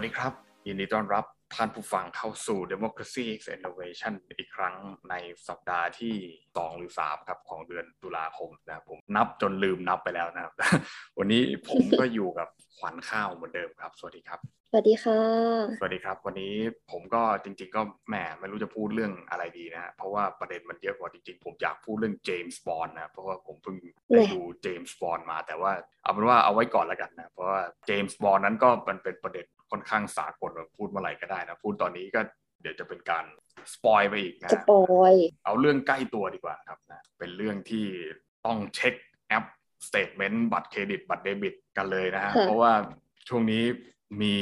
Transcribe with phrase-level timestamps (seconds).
[0.00, 0.34] วัสดีครับ
[0.66, 1.24] ยินดีต้อนรับ
[1.54, 4.74] ท่านผู้ฟังเข้าสู่ Democracy X Innovation อีกครั้ง
[5.10, 5.14] ใน
[5.48, 6.14] สัปดาห์ที่
[6.46, 10.52] 2 หรือ 3 ครับของเดือนตุลาคมนะครับผมนับจนลืมนับไปแล้วนะครับ
[11.18, 12.48] วันนี้ผมก็อยู่กับ
[12.78, 14.40] ขวัญข้าวเหมือนเดิมครับ สวัสดีครับ
[14.70, 15.20] สวัสดีค่ะ
[15.80, 16.54] สวัสดีครับ วันนี้
[16.90, 23.76] ผมก็จริง ๆ ก็แหมไม่รู้จะพูดเรื่องอะไรดีนะฮะเพราะว่าประเด็นมันเยอะกว่าจริง ๆ ผมอยากพูดเรื่องเจมส์บอนด์นะ เพราะว่าผมเพิ่ง
[24.08, 25.72] ได้ดูเจมส์บอนด์มา แต่ว่า
[26.02, 32.20] เอาเป็นว่าเอาไว้ก่อนแล้วกันนะ เพราะว่าเจมส์บอนด์นั้นก็มันเป็นประเด็น ค่อนข้างสากลพูดเมื่อไหร่ก็ได้นะ พูดตอนนี้ก็
[32.60, 33.24] เดี๋ยวจะเป็นการ
[33.74, 37.86] spoil ไปอีกนะ spoil เอาเรื่องใกล้ตัวดีกว่าครับนะเป็นเรื่องที่
[38.46, 38.94] ต้องเช็ค
[39.28, 39.44] แอป
[39.86, 42.72] statement บัตรเครดิตบัตรเดบิตกันเลยนะฮะเพราะว่า
[43.28, 43.64] ช่วงนี้
[44.20, 44.34] มี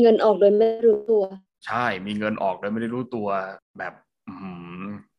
[0.00, 1.22] เงินออกโดยไม่รู้ตัว
[1.66, 3.28] ใช่มีเงินออกโดยไม่ได้รู้ตัว
[3.78, 3.94] แบบ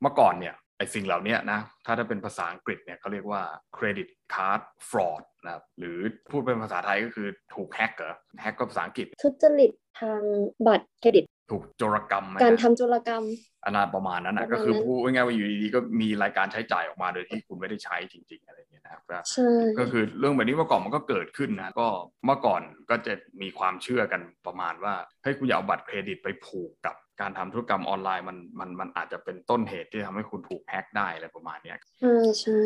[0.02, 3.42] เมื่อก่อนเนี่ย ไอสิ่งเหล่านี้นะถ้าถ้าเป็นภาษาอังกฤษเนี่ยเขาเรียกว่า
[3.78, 5.98] credit card fraud นะครับหรือ
[6.32, 10.22] พูดเป็นภาษาไทยก็คือถูกแฮกเกอร์แฮกก็ภาษาอังกฤษทุจริตทาง
[10.68, 13.24] บัตรเครดิต ถูกโจรกรรม การทำโจรกรรม
[13.66, 19.02] อะไรประมาณนั้นนะก็คือพูดง่ายๆว่าอยู่ดีๆก็มีรายการใช้จ่ายออกมาโดยที่คุณไม่ได้ใช้จริง ๆ อะไรอย่างเงี้ยนะครับ
[19.32, 21.88] ใช่ก็คือเรื่องแบบนี้เมื่อก่อนมันก็เกิดขึ้นนะก็
[22.26, 32.62] เมื่อก่อนก็จะมีความเชื่อกันประมาณว่าเฮ้ยคุณอย่าเอาบัตรเครดิตไปผูกกับ การทำธุรกรรมออนไลน์มันมันมันอาจจะเป็นต้นเหตุที่ทำให้คุณถูกแฮ็กได้อะไรประมาณเนี้ยใช่ใช่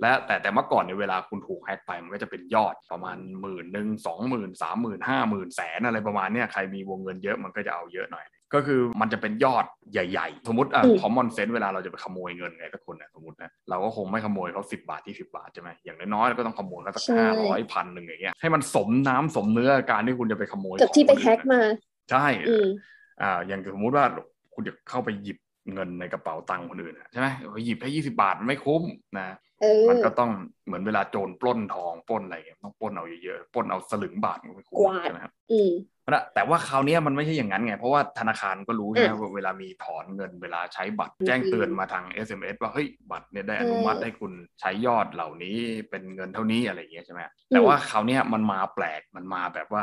[0.00, 21.60] และแต่แต่เมื่อก่อนในเวลาคุณถูกแฮ็กไปมันก็จะเป็นยอดประมาณหมื่นหนึ่งสองหมื่นสามหมื่นห้าหมื่นแสนอะไรประมาณเนี้ยใครมีวงเงินเยอะมันก็จะเอาเยอะหน่อย ก็คือมันจะเป็นยอดใหญ่ๆ สมมติอะคอมมอนเซนส์เวลาเราจะไปขโมยเงินไงสักคนนะสมมตินะเราก็คงไม่ขโมยเขาสิบาทที่สิบาทใช่ไหมอย่างน้อยๆเราก็ต้องขโมยเขาสักห้าร้อยพันหนึ่งอย่างเงี้ยให้มันสมน้ำสมเนื้อการที่คุณจะไปขโมยกับที่ไปแฮกมา
[22.10, 22.26] ใช่
[23.20, 24.04] อืมอ่าอย่างสมมุติว่า
[24.54, 25.38] คุณจะเข้าไปหยิบ
[25.72, 27.28] เงินในกระเป๋าตังค์คนอื่นใช่ไหม
[27.64, 28.82] หยิบแค่ยี่สิบาทมันไม่คุ้ม
[29.18, 30.30] นะเออมันก็ต้อง
[30.66, 35.72] เหมือนเวลาโจรปล้นทองปล้นอะไรเงี้ยต้องปล้นเอาเยอะๆปล้นเอาสลึงบาทมันไม่คุ้มกวาดใช่ไหมครับอืม
[36.34, 45.56] แต่ว่าคราวนี้มันไม่ใช่อย่างนั้นไง เพราะว่าธนาคารก็รู้ใช่ไหมว่าเวลามีถอนเงินเวลาใช้บัตรแจ้งเตือนมาทาง SMS ว่าเฮ้ยบัตรเนี่ยได้อนุมัติให้คุณใช้ยอดเหล่านี้
[45.90, 49.82] เป็นเงินเท่านี้อะไรอย่างเงี้ยใช่ไหมแต่ว่าคราวนี้มันมาแปลกมันมาแบบว่า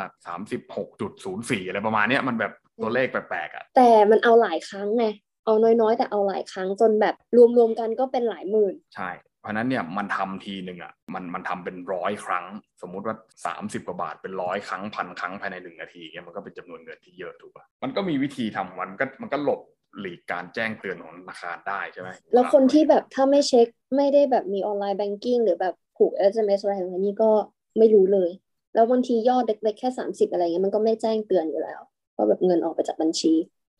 [0.75, 5.05] 36.04 อะไรประมาณเนี้ยมันแบบ ตัวเลขแปลกๆอะแต่มันเอาหลายครั้งไง
[5.45, 7.15] เอาน้อยๆ แต่เอาหลายครั้งจนแบบ
[7.57, 9.09] รวมๆกันก็เป็นหลายหมื่น ใช่
[9.41, 12.45] เพราะนั้นเนี่ยมันทำทีหนึ่งอะมันมันทำเป็นร้อยครั้ง
[12.81, 13.15] สมมุติว่า
[13.53, 19.61] 30 กว่าบาทเป็นร้อยครั้งพันครั้งภายในหนึ่งนาทีเนี่ยมันก็เป็นจำนวนเงินที่เยอะถูกป่ะมันก็มีวิธีทำมันก็มันก็หลบ
[19.99, 23.67] หลีกการแจ้งเตือนของธนาคารได้ใช่ไหมแล้วคนที่แบบถ้าไม่เช็ค
[23.97, 27.31] ไม่ได้แบบมี online banking หรือแบบผูก SMS อะไรอย่างนี้ก็
[27.77, 28.29] ไม่รู้เลย
[28.75, 31.81] แล้วบางทียอดเล็กๆแค่ 30 อะไรเงี้ยมันก็ไม่แจ้งเตือนอยู่แล้ว
[32.15, 33.33] ว่าแบบเงินออกไปจากบัญชี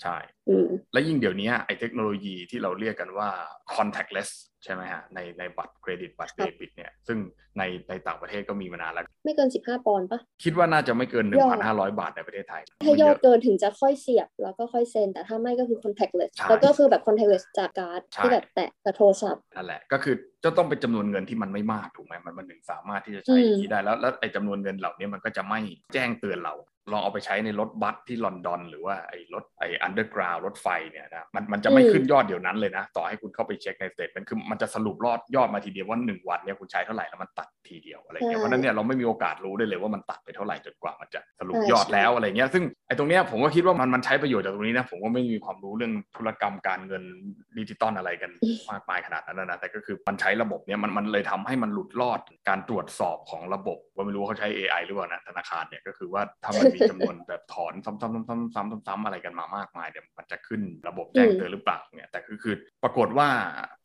[0.03, 0.17] ใช่
[0.49, 3.29] อืมและยิ่งเดี๋ยวนี้ไอ้เทคโนโลยีที่เราเรียกกันว่า
[3.75, 4.29] contactless
[4.63, 7.17] ใช่ไหมฮะ ในในบัตรเครดิตบัตรเดบิตเนี่ย ซึ่ง
[7.57, 25.59] ในในต่างประเทศก็มีมานานแล้ว ไม่เกิน 15 ปอนด์ปะคิดว่าน่าจะไม่เกินยอด1,500 บาทในประเทศไทย ถ้ายอดมันเยอะเกินถึงจะค่อยเสียบ แล้วก็ค่อยเซ็น แต่ถ้าไม่ก็คือ contactless ใช่แล้วก็คือแบบ contactless จากการ์ดใช่ที่แบบแตะกับโทรศัพท์นั่นแหละก็คือจะต้องเป็นจำนวนเงินที่มันไม่มากถูกไหมมันมันถึงสามารถที่จะใช้อืมอย่างนี้ได้แล้วแล้วไอ้จำนวนเงินเหล่านี้มันก็จะไม่
[25.93, 26.53] แจ้งเตือนเรา
[26.91, 47.03] ลองเอาไปใช้ในรถบัสที่ลอนดอน หรือว่าไอ้รถไอ้ underground รถไฟเนี่ยนะมันมันจะไม่ขึ้นยอดเดียวนั้นเลยนะ ต่อให้คุณเข้าไปเช็คใน statement คือมันจะสรุปรอดยอดมาทีเดียวว่าหนึ่งวันเนี่ยคุณใช้เท่าไหร่แล้วมันตัดทีเดียวอะไรเงี้ยเพราะนั้นเนี่ยเราไม่มีโอกาสรู้ได้เลยว่ามันตัดไปเท่าไหร่จนกว่ามันจะสรุปยอดแล้วอะไรเงี้ยซึ่งไอ้ตรงเนี้ยผมก็คิดว่ามันมันใช้ประโยชน์จากตรงนี้นะผมก็ไม่มีความรู้เรื่องธุรกรรมการเงิน
[47.57, 48.31] ดิจิตอลอะไรกัน
[48.71, 63.29] มากมายขนาดนั้นนะแต่ก็คือมันใช้ระบบเนี้ยมันมันเลยทำให้มันหลุดรอดการตรวจสอบของระบบว่าไม่รู้เขาใช้ AI หรือเปล่านะธนาคารเนี่ยก็คือว่าถ้ามันมีจำนวนแบบถอนซ้ำๆๆๆๆๆๆอะไรกันมามากมายเดี๋ยวมันจะขึ้นระบบแจ้งเตือนหรือเปล่าเนี่ยแต่คือคือปรากฏว่า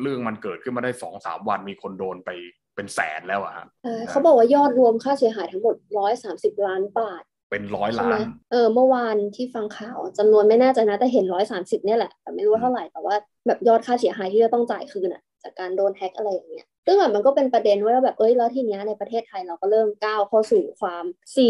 [0.03, 2.31] เรื่องมันเกิดขึ้นมาได้สองสามวันมีคนโดนไป
[2.77, 5.75] เป็นแสนแล้วอะฮะเออเขาบอกว่ายอดรวมค่าเสียหายทั้งหมด
[6.21, 11.25] 130ล้านบาทเป็นร้อยใช่ล้าไหมนเออ เมื่อวานที่ฟังข่าวจำนวนไม่แน่ใจนะ แต่เห็น
[11.55, 13.15] 130เนี่ยแหละ แต่ไม่รู้ว่าเท่าไหร่ แต่ว่า
[13.47, 21.05] แบบยอดค่าเสียหายที่จะต้องจ่ายคืนอะ จากการโดนแฮ็กอะไรอย่างเงี้ย ซึ่งแบบมันก็เป็นประเด็นว่าแบบเอ้ยแล้วทีเนี้ยในประเทศไทยเราก็เริ่มก้าวเข้าสู่ความ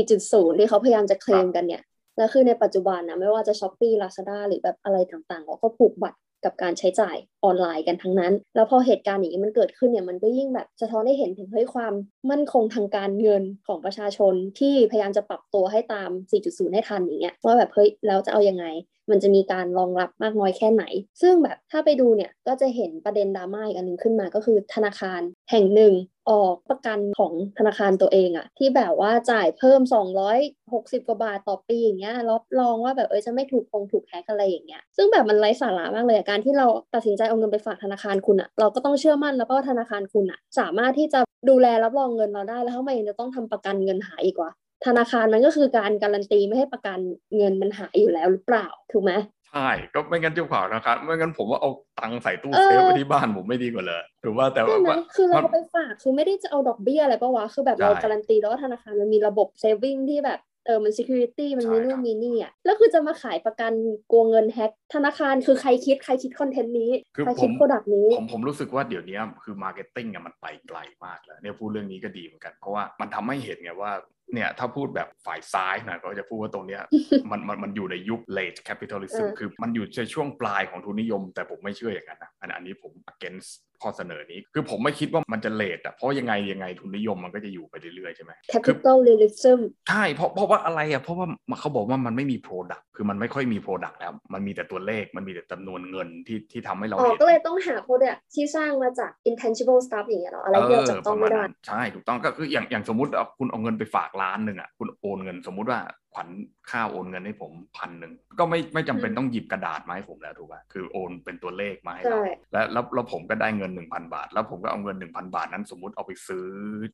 [0.06, 1.82] 4.0 ที่เขาพยายามจะเคลมกันเนี่ย
[2.16, 11.94] แล้วคือในปัจจุบันนะไม่ว่าจะ s h อ p e e Lazada หรือแบบอะไรต่างๆเราก็ผูกบัตรกับการใช้จ่ายออนไลน์กันทั้งนั้น แล้วพอเหตุการณ์อย่างนี้มันเกิดขึ้นเนี่ยมันก็ยิ่งแบบสะท้อนให้เห็นถึงเฮ้ยความ
[12.30, 16.10] มั่นคงทางการเงินของประชาชนที่พยายามจะปรับตัวให้ตาม
[16.42, 18.64] 4.0 ให้ทันอย่างเงี้ยว่าแบบเฮ้ยแล้วจะเอายังไง
[19.10, 20.84] มันจะมีการรองรับมากน้อยแค่ไหน
[21.22, 25.20] ซึ่งแบบถ้าไปดูเนี่ยก็จะเห็นประเด็นดราม่าอีกอันหนึ่งขึ้นมาก็คือธนาคาร
[25.50, 25.92] แห่งหนึ่ง
[26.30, 44.50] ออกประกันของธนาคารตัวเองอะที่แบบว่าจ่ายเพิ่ม 260 กว่าบาทต่อปีอย่างเงี้ยรับรองว่าแบบเออจะไม่ถูกคงถูกแฮกอะไรอย่างเงี้ยซึ่งแบบมันไร้สาระมากเลยการที่เราตัดสินใจเอาเงินไปฝากธนาคารคุณอะเราก็ต้องเชื่อมั่นแล้วก็ธนาคารคุณอะสามารถที่จะดูแลรับรองเงินเราได้แล้วทำไมยังจะต้องทำประกันเงินหายอีกวะ
[44.86, 46.98] ธนาคารมันก็คือการการันตีไม่ให้ประกัน
[47.36, 49.12] เงินมันหายอยู่แล้วหรือเปล่าถูกไหม
[49.52, 63.72] ใช่ก็ไม่งั้นขวัญข้าวนะครับไม่งั้นผมว่าเอาตังค์ใส่ตู้เออเซฟไว้ที่บ้านผมไม่ดีกว่าเลยถูกว่าแต่ใช่ว่าไหมคือเรามันไปฝากคือไม่ได้จะเอาดอกเบี้ยอะไรปะวะคือแบบใช่เราการันตีแล้วว่าธนาคารมันมีระบบ saving ที่แบบเออมัน security มันมีนู่นใช่ครับมีนี่อะแล้วคือจะมาขายประกัน
[64.10, 73.92] กลัวเงินแฮ็กธนาคารคือใครคิดใครคิดคอนเทนต์นี้คือใครคิด product นี้ผมผมรู้สึกว่าเดี๋ยวนี้คือ marketing อะมันไปไกลมากแล้วเนี่ยพูดเรื่องนี้ก็ดีเหมือนกัน เพราะว่ามันทำให้เห็นไงว่า
[74.34, 76.82] เนี่ยถ้าพูดแบบฝ่ายซ้ายน่ะก็จะพูดว่าตรงเนี้ย
[77.30, 83.50] มันมันมันอยู่ในยุค late capitalism เออคือมันอยู่ในช่วงปลายของทุนนิยม แต่ผมไม่เชื่ออย่างนั้นนะอันอันนี้ผม against
[83.82, 89.58] ข้อเสนอนี้ คือผมไม่คิดว่ามันจะ late อะเพราะยังไงยังไงทุนนิยมมันก็จะอยู่ไปเรื่อยๆใช่ไหม capitalist realism
[89.88, 91.26] ใช่เพราะเพราะว่าอะไรอะเพราะว่า
[91.60, 105.80] เขาบอกว่ามันไม่มี product คือมันไม่ค่อยมี product แล้ว มันมีแต่ตัวเลขมันมีแต่จำนวนเงินที่ที่ทำให้เราอ๋อเห็นก็เลยต้องหา product ที่สร้างมาจาก intangible stuff อย่างเงี้ยเหรออะไรที่เราจับต้องไม่ได้เประาณนั้นใช่ถูกต้องก็คืออย่างอย่างสมมติเอาคุณเอาเงินไปฝากล้านหนึ่งอะคุณโอนเงินสมมุติว่า
[106.14, 106.28] ขวัญ
[106.70, 112.20] ค่าโอนเงินให้ผมพันหนึ่งก็ไม่ไม่จำเป็นอืมต้องหยิบกระดาษมาให้ผมแล้วถูกป่ะคือโอนเป็นตัวเลขมาให้ใช่เรา
[112.52, 116.46] แล้วแล้วแล้วผมก็ได้เงิน 1,000 บาท แล้วผมก็เอาเงิน 1,000 บาทนั้นสมมติเอาไปซื้อ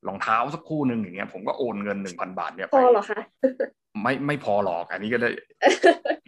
[0.08, 3.20] รองเท้าสักคู่หนึ่งอย่างเงี้ยผมก็โอนเงิน 1,000 บาทเนี่ยพไปอเหรอคะ
[4.02, 5.30] ไม่ไม่พอหรอกอันนี้ก็ได้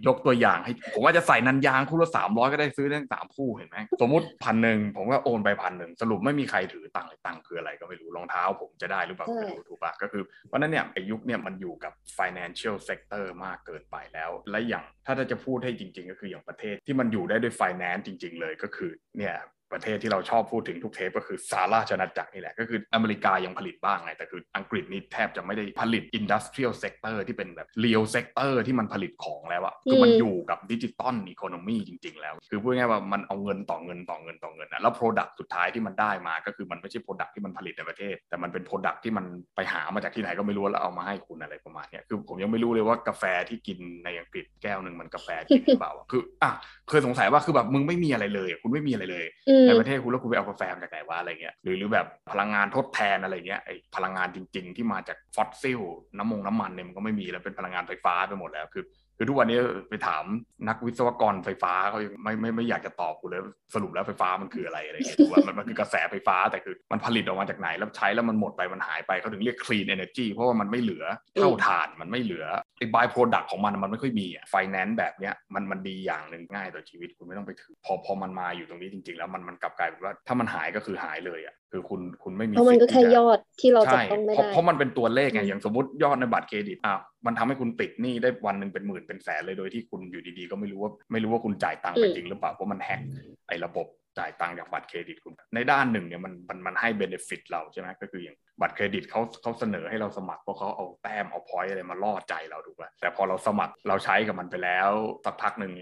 [0.06, 19.36] ยกตัวอย่างให้ ผมว่าจะใส่นันยางคู่ละสามร้อยก็ได้ซื้อได้สามคู่เห็นไหมสมมติพันหนึ่งผมก็โอนไปพันหนึ่งสรุปไม่มีใครถือตังค์เลยตังค์คืออะไรก็ไม่รู้รองเท้าผมจะได้หรือเปล่าใช่ไม่รู้ถูกปะก็คือเพราะฉะนั้นเนี่ยไอายุคเนี่ยมันอยู่กับ financial sector มากเกินไปแล้ว และอย่างถ้าจะพูดให้จริง ๆ ก็คืออย่างประเทศที่มันอยู่ได้ด้วย finance จริง ๆ เลยก็คือเนี่ย
[19.72, 37.30] ประเทศที่เราชอบพูดถึงทุกเทปก็คือสหราชอาณาจักรนี่แหละ ก็คืออเมริกายังผลิตบ้างไง แต่คืออังกฤษนี่แทบจะไม่ได้ผลิต industrial sector ที่เป็นแบบ real sector ที่มันผลิตของแล้วอะคือมันอืมอยู่กับดิจิตอลอีโคโนมีจริง ๆ แล้ว คือพูดง่ายๆว่ามันเอาเงินต่อเงินต่อเงินต่อเงินนะแล้ว product สุดท้ายที่มันได้มาก็คือมันไม่ใช่ product
[37.34, 39.24] ที่มันผลิตในประเทศ แต่มันเป็น product ที่มัน
[39.56, 46.50] ไปหามาจากที่ไหนก็ไม่รู้แล้วเอามาให้คุณอะไรประมาณเนี้ยคือผมยังไม่รู้เลยว่ากาแฟที่กินในอังกฤษแก้วหนึ่งมันกาแฟจริงหรือเปล่าอะคืออะ
[46.88, 55.80] เคยสงสัยว่าคือแบบมึงไม่มีอะไรเลยอะคุณไม่มีอะไรเลยอืมในประเทศคุณแล้วคุณไปเอากาแฟมาจากไหนวะอะไรเงี้ยหรือหรือแบบพลังงานทดแทนอะไรเงี้ยไอพลังงานจริง ๆ ที่มาจากฟอสซิล
[56.18, 58.84] น้ำมงน้ำมันเนี่ยมันก็ไม่มีแล้วเป็นพลังงานไฟฟ้าไปหมดแล้วคือ
[59.18, 59.58] คือทุกวันนี้
[59.88, 60.24] ไปถาม
[60.68, 63.40] นักวิศวกรไฟฟ้าเขายังไม่ไม่ไม่อยากจะตอบกูเลย
[63.74, 71.04] สรุปแล้วไฟฟ้ามันคืออะไรอะไรเงี้ยคือว่ามันมันคือกระแสไฟฟ้าแต่คือมันผลิตออกมาจากไหนแล้วใช้แล้วมันหมดไปมันหายไปเขาถึงเรียก clean energy เพราะว่ามันไม่เหลือ
[71.36, 72.46] เท่าถ่านมันไม่เหลือ
[72.78, 86.96] ไอ้ by product ของมันมันไม่ค่อยมีอะ finance แบบเนี้ยมันมันดีอย่างหนึ่งง่ายต่อชีวิตคุณไม่ต้องไปถือพอพอมันมาอยู่ตรงนี้จริง ๆ แล้วมันมันกลับกลายเป็นว่าถ้ามันหายก็คือหายเลยอะ คือคุณคุณไม่มีเพราะมันก็สิทธิ์แค่ที่จะยอดที่เราจับใช่ต้องไม่เพราะได้เพราะมันเป็นตัวเลขไงอืมอย่างสมมติยอดในบัตรเครดิตอะ
[87.26, 93.00] มันทำให้คุณติดหนี้ได้วันหนึ่งเป็นหมื่นเป็นแสนเลยโดยที่คุณอยู่ดีๆ ก็ไม่รู้ว่าไม่รู้ว่าคุณจ่ายตังค์ไปจริงหรือเปล่าเพราะมันแฮก
[93.48, 93.86] ไอ้ระบบ
[94.18, 104.90] จ่ายตังค์จากบัตรเครดิตคุณ ในด้านหนึ่งเนี่ยมันมันมันให้เบนฟิตเราใช่ไหมก็คืออย่างบัตรเครดิตเขาเขาเสนอให้เราสมัครเพราะเขาเอาแต้มเอาพอยต์อะไรมาล่อใจเราถูกป่ะแต่พอเราสมัครเราใช้กับมันไปแล้ว
[105.24, 105.72] สักพักหนึ่ง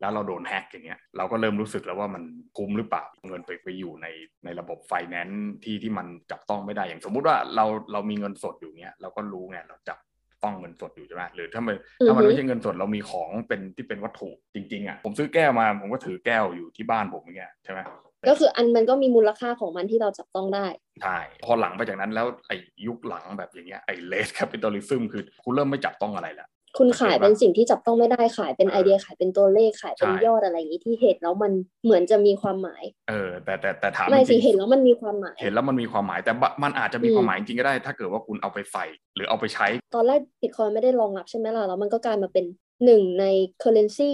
[0.00, 2.22] แล้วเราโดนแฮ็กอย่างเงี้ยเราก็เริ่มรู้สึกแล้วว่ามัน
[2.56, 4.06] คุ้มหรือเปล่าเงินไปไปอยู่ใน
[4.44, 9.98] ในระบบไฟแนนซ์ที่ที่มันจับต้องไม่ได้อย่างสมมุติว่าเราเรามีเงินสดอยู่เนี้ยเราก็รู้ไงเราจับ
[10.44, 11.76] ต้องเงินสดอยู่ใช่ไหมหรือถ้ามัน
[12.06, 17.80] ถ้ามันอือฮึไม่ใช่เงินสดเรามีของเป็นที่เป็นวัตถุจริงๆอะผมซื้อแก้วมาผมก็ถือแก้วอยู่ที่บ้านผมอย่างเงี้ยใช่ไหม
[18.28, 20.66] ก็คืออันมันก็มีมูลค่าของมันที่เราจับต้องได้
[21.02, 31.52] ใช่ พอหลังไปจากนั้นแล้วไอ้ยุคหลังแบบอย่างเงี้ยไอ้ late capitalism คือคุณเริ่มไม่จับต้องอะไรแล้ว คุณขายเป็นสิ่งที่จับต้องไม่ได้ขายเป็นเออไอเดียขายเป็นตัวเลขขายเป็นใช่ยอดอะไรอย่างนี้ที่เห็นแล้วมัน
[31.84, 38.84] เหมือนจะมีความหมาย เออ แต่แต่แต่ถามไม่จสิริงๆเห็นแล้วมันมีความหมาย เห็นแล้วมันมีความหมายแต่บะมันอาจจะมีอืมความหมายจริงๆก็ได้ ถ้าเกิดว่าคุณเอาไปใส่
[39.16, 42.44] หรือเอาไปใช้ ตอนแรกบิตคอยไม่ได้รองรับใช่ไหมล่ะแล้วมันก็กลายมาเป็น
[42.84, 43.24] หนึ่งใน
[43.62, 44.12] currency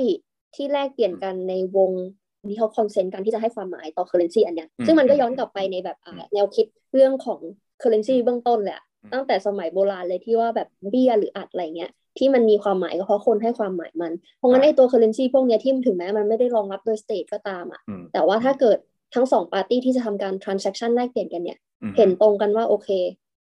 [0.55, 1.91] ที่แลกเปลี่ยนกันในวง
[2.49, 7.41] ที่เขาคอนเซนต์กันที่จะให้ความหมายต่อ currency อันเนี้ยอืมซึ่งมันก็ย้อนกลับไปในแบบอ่าอืมแนวคิดเรื่องของ
[7.83, 11.91] currency เบื้องต้นแหลยอะอืมตั้งแต่สมัยโบราณเลยที่ว่าแบบเบี้ยหรืออัดอะไรเงี้ย
[12.21, 18.79] ที่มันมีความหมายก็เพราะคนให้ความหมายมัน เพราะงั้นไอ้ตัว currency พวกเนี้ยที่ถึงแม้มันไม่ได้รองรับโดย state ก็ตามอะอืมแต่ว่าถ้าเกิด
[19.15, 22.89] ทั้งสองปาร์ตี้ที่จะทำการ transaction แลกเปลี่ยนกันเนี่ยอืมเห็นตรงกันว่าโอเค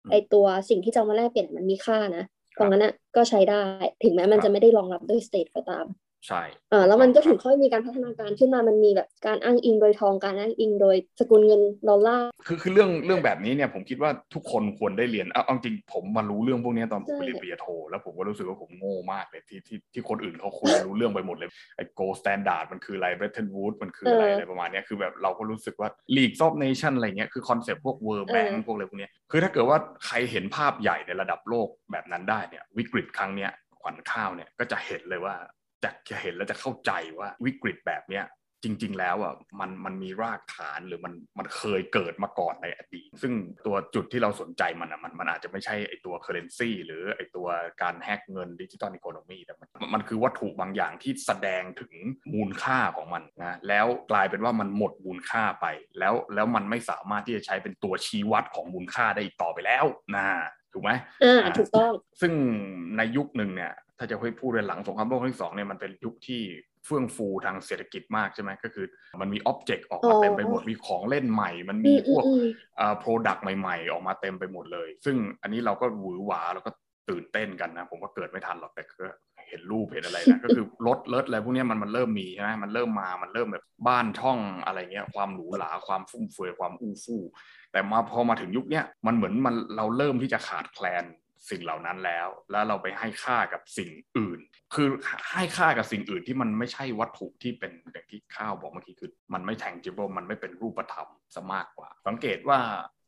[0.05, 2.25] อืมไอตัวสิ่งที่จะเอามาแลกเปลี่ยนมันมีค่านะ
[2.57, 3.63] คตรับรงนั้นอะก็ใช้ได้
[4.05, 5.85] ถึงแม้มันครับจะไม่ได้รองรับด้วย state ก็ตาม
[6.27, 28.35] ใช่อ่าแล้วมันก็ถึงครับค่อยมีการพัฒนาการขึ้นมามันมีแบบการอ้างอิงโดยทองการอ้างอิงโดยสกุลเงินดอลลาร์คือคือเรื่องเรื่องแบบนี้เนี่ยผมคิดว่าทุกคนควรได้เรียนเอาเอาจริงผมมารู้เรื่องพวกนี้ตอนผมไปใช่เรียนปริญญาโทแล้วผมก็รู้สึกว่าผมโง่มากเลยที่ที่ที่คนอื่นเขาคุยรู้เรื่องไปหมดเลยไอ้ gold standard มันคืออะไร Bretton Woods มันคืออะไรเออออะไรประมาณเนี้ยคือแบบเราก็รู้สึกว่า League of Nation อะไรเงี้ยคือ concept พวก World เออ
[28.35, 33.51] Bank พวกอะไรพวกเนี้ยคือถ้าเกิดว่าใครเห็นภาพใหญ่ในระดับโลกแบบนั้นได้เนี่ยวิกฤตครั้งเนี้ย
[33.83, 35.35] ขวัญข้าวเนี่ยก็จะเห็นเลยว่า
[35.85, 38.27] จะจะเห็นแล้วจะเข้าใจว่าวิกฤตแบบเนี้ย
[38.65, 43.33] จริง ๆ แล้วอะมันมันมีรากฐานหรือมันมันเคยเกิดมาก่อนในอดีต ซึ่ง
[43.67, 47.47] ตัวจุดที่เราสนใจมันอะมันมันอาจจะไม่ใช่ไอตัว currency หรือไอตัว
[47.83, 51.93] การแฮกเงิน digital economy แต่มันมันคือวัตถุบางอย่างที่แสดงถึง
[52.35, 55.67] มูลค่าของมันนะแล้วกลายเป็นว่ามันหมดมูลค่าไป
[55.99, 59.85] แล้วแล้วมันไม่สามารถที่จะใช้เป็นตัวชี้วัดของมูลค่าได้อีกต่อไปแล้ว
[60.17, 60.27] นะ
[60.73, 60.91] ถูกไหม
[61.23, 62.33] อ่าถูกต้อง ซึ่ง
[62.97, 66.43] ในยุคหนึ่งเนี่ย ถ้าจะให้พูดในหลังสงครามโลกครั้งที่สองเนี่ยมันเป็นยุคที่
[66.87, 68.87] เฟื่องฟูทางเศรษฐกิจมากใช่ไหมก็คือ
[69.21, 72.25] มันมี object ออกมาเต็มไปหมดมีของเล่นใหม่ มันมีพวก
[72.77, 76.71] เอ่อ product ใหม่ ๆ ออกมาเต็มไปหมดเลย ซึ่งอันนี้เราก็หวือหวาแล้วก็
[77.11, 79.07] ตื่นเต้นกันนะ ผมก็เกิดไม่ทันหรอกแต่ก็
[79.49, 87.23] เห็นรูปเห็นอะไรนะก็คือรถเลิศอะไรพวกนี้มันมันเริ่มมีใช่ไหมมันเริ่มมามันเริ่มแบบบ้านช่องอะไรเงี้ยความหรูหราความฟุ่มเฟือยความอู้ฟู่
[87.73, 91.05] แต่มาพอมาถึงยุคเนี้ยมันเหมือนมันเราเริ่มที่จะขาดแคลน
[91.51, 94.41] สิ่งเหล่านั้นแล้ว แล้วเราไปให้ค่ากับสิ่งอื่น
[94.75, 94.89] คือ
[95.33, 102.59] ให้ค่ากับสิ่งอื่นที่มันไม่ใช่วัตถุที่เป็นอย่างที่ข้าวบอกเมื่อกี้คือมันไม่ tangible มันไม่เป็นรูปธรรมซะมากกว่า สังเกตว่า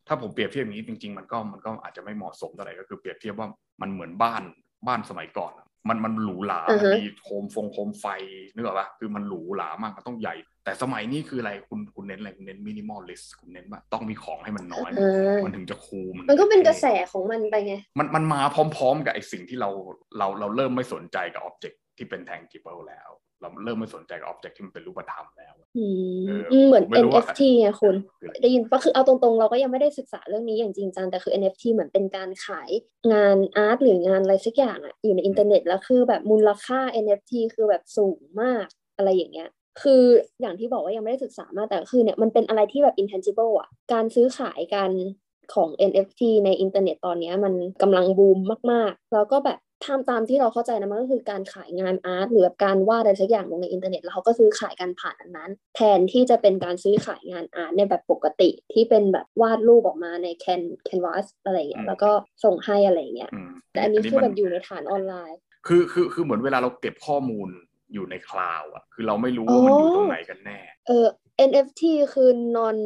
[0.08, 3.49] ถ้าผมเปรียบเทียบอย่างนี้จริง ๆ มันก็มันก็อาจจะไม่เหมาะสมเท่าไหร่ก็คือเปรียบเทียบว่า
[3.82, 4.42] มันเหมือนบ้าน
[4.87, 5.52] บ้านสมัยก่อน
[5.88, 8.06] มันมันหรูหรา มันมีโคมฟงโคมไฟ
[8.54, 10.34] นึกออกปะคือมันหรูหรามาก มันต้องใหญ่
[10.64, 14.90] แต่สมัยนี้คืออะไรคุณคุณเน้นอะไรคุณเน้น minimalist คุณเน้นว่าต้องมีของให้มันน้อย
[15.45, 19.71] มันถึงจะ cool มันก็เป็นกระแสของมันไปไง มันมันมาพร้อมๆกับไอ้สิ่งที่เรา
[20.19, 25.87] เราเราเริ่มไม่สนใจกับ object ที่เป็น tangible แล้ว เราเริ่มไม่สนใจกับ object ที่มันเป็นรูปธรรมแล้วอื
[26.62, 27.95] มเหมือน NFT ไงคุณ
[28.43, 32.71] ได้ยินก็คือเอาตรงๆ เราก็ยังไม่ได้ศึกษาเรื่องนี้อย่างจริงจังแต่คือ NFT เหมือนเป็นการขาย
[33.12, 39.50] งาน art หรืองานอะไรสักอย่างอะอยู่ในอินเทอร์เน็ตแล้วคือแบบมูลค่า NFT คือแบบสูงมากอะไรอย่างเงี้ย
[39.83, 40.03] คือ
[40.41, 44.91] อย่างที่บอกว่ายังไม่ได้ศึกษามากแต่คือเนี่ยมันเป็นอะไรที่แบบ intangible อะ การซื้อขายกัน
[45.55, 48.39] ของ NFT ในอินเทอร์เน็ตตอนนี้มันกำลังบูม
[48.73, 62.11] มาก ๆ แล้วก็แบบทำตามที่เราเข้าใจนะมันก็คือการขายงาน art หรือแบบการวาดอะไรสักอย่างลงในอินเทอร์เน็ตแล้วเขาก็ซื้อขายกันผ่านอันนั้น แทนที่จะเป็นการซื้อขายงาน art ในแบบปกติที่เป็นแบบวาดรูปออกมาในแคน canvas อะไรเงี้ยแล้วก็
[62.45, 63.31] ส่งให้อะไรเงี้ย
[63.73, 67.49] แต่อันนี้คือแบบอยู่ในฐานออนไลน์ คือคือคือเหมือนเวลาเราเก็บข้อมูล
[67.92, 71.06] อยู่ในคลาวด์อะ คือเราไม่รู้ว่ามันอยู่ตรงไหนกันแน่ เออ
[71.50, 71.82] NFT
[72.14, 72.76] คือ non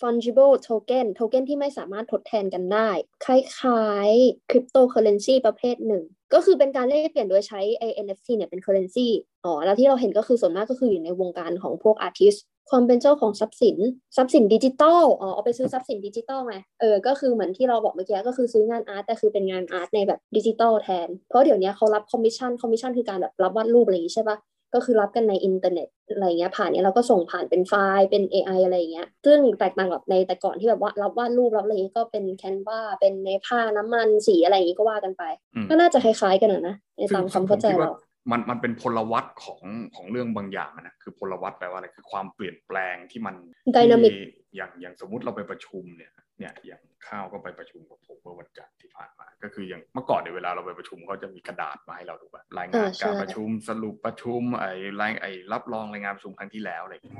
[0.00, 2.88] fungible token token ที่ไม่สามารถทดแทนกันได้
[3.24, 6.04] คล้ายๆ cryptocurrency ประเภทหนึ่ง
[6.34, 9.08] ก็คือเป็นการแลกเปลี่ยนโดยใช้ไอ้ NFT เนี่ยเป็น currency
[9.44, 12.40] อ๋อ แล้วที่เราเห็นก็คือส่วนมากก็คืออยู่ในวงการของพวก artist
[12.70, 13.76] ความเป็นเจ้าของทรัพย์สิน
[14.16, 24.38] ทรัพย์สินดิจิตอลอ๋อเอาไปซื้อทรัพย์สินดิจิตอลไงเออก็คือเหมือนที่เราบอกเมื่อกี้ก็คือซื้องาน art แต่คือเป็นงาน art ในแบบดิจิตอลแทน เพราะเดี๋ยวนี้เขารับ commission commission คือการแบบรับวาดรูปอะไรอย่างนี้ใช่ปะ
[24.74, 35.22] ก็คือรับกันในอินเทอร์เน็ตอะไรเงี้ยผ่านเนี้ยเราก็ส่งผ่านเป็นไฟล์เป็น AI อะไรเงี้ยซึ่งแตกต่างกับในแต่ก่อนที่แบบว่ารับวาดรูปรับอะไรเงี้ยก็เป็นแคนวาเป็นในผ้าน้ำมันสีอะไรอย่างงี้ก็ว่ากันไป
[35.68, 37.90] ก็น่าจะคล้ายๆกันนะในตามความเข้าใจเรา
[38.30, 39.62] มันมันเป็นพลวัตของ
[39.96, 43.34] ของเรื่องบางอย่างนะคือพลวัตแปลว่าอะไรคือความเปลี่ยนแปลงที่มัน
[43.76, 44.12] Dynamic
[44.56, 57.16] อย่างอย่างสมมุติเราไปประชุมเนี่ยเนี่ยอย่างข้าวก็ไปประชุมกับผมเมื่อวันจันทร์ที่ผ่านมา ก็คืออย่างเมื่อก่อนในเวลาเราไปประชุมเขาจะมีกระดาษมาให้เราดูแบบรายงานการประชุมสรุปประชุมไอ้รายไอ้รับรองรายงานประชุมครั้งที่แล้วอะไรอย่างเงี้ย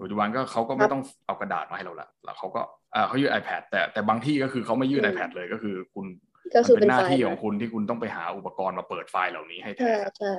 [0.00, 2.60] ปัจจุบันก็เขาก็ไม่ต้องเอากระดาษมาให้เราละแล้วเขาก็
[2.94, 6.06] อ่าเขายื่น iPad แต่แต่บางที่ก็คือเขาไม่ยื่น iPad เลยก็คือคุณ
[6.54, 9.96] ก็คือเป็นหน้าที่ของคุณที่คุณต้องไปหาอุปกรณ์มาเปิดไฟล์เหล่านี้ให้แทน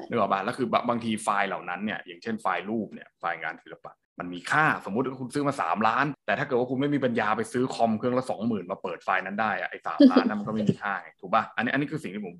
[0.09, 12.33] นึกออกป่ะแล้วคือบางทีไฟล์เหล่านั้นเนี่ยอย่างเช่นไฟล์รูปเนี่ยไฟล์งานศิลปะ มันมีค่าสมมุติว่าคุณซื้อมาสามล้าน แต่ถ้าเกิดว่าคุณไม่มีปัญญาไปซื้อคอมเครื่องละสองหมื่นมาเปิดไฟล์นั้นได้ไอ้สามล้านนั้นมันก็ไม่มีค่าถูกป่ะอันนี้อันนี้คือสิ่งที่ผม